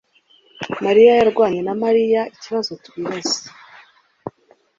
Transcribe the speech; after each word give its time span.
mariya 0.85 1.11
yarwanye 1.19 1.59
na 1.67 1.73
Mariya 1.83 2.21
ikibazo 2.35 2.71
twibaza 2.85 3.39